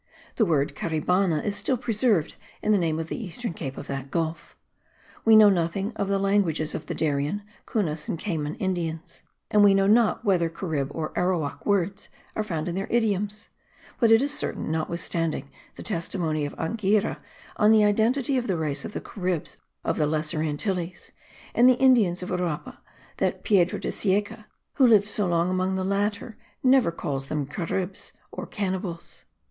[0.37, 4.09] The word Caribana is still preserved in the name of the eastern cape of that
[4.09, 4.57] gulf.
[5.25, 9.75] We know nothing of the languages of the Darien, Cunas and Cayman Indians: and we
[9.75, 13.49] know not whether Carib or Arowak words are found in their idioms;
[13.99, 17.17] but it is certain, notwithstanding the testimony of Anghiera
[17.57, 21.11] on the identity of the race of the Caribs of the Lesser Antilles
[21.53, 22.79] and the Indians of Uraba,
[23.17, 24.45] that Pedro de Cieca,
[24.77, 29.25] who lived so long among the latter, never calls them Caribs nor cannibals.